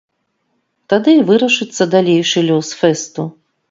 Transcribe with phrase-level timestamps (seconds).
[0.93, 3.33] Тады і вырашыцца далейшы лёс фэсту.